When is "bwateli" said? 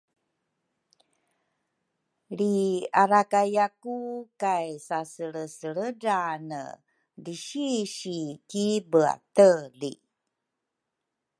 8.91-9.93